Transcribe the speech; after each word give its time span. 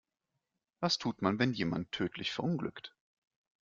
Was 0.79 0.97
tut 0.97 1.21
man, 1.21 1.37
wenn 1.37 1.53
jemand 1.53 1.91
tödlich 1.91 2.31
verunglückt? 2.31 2.95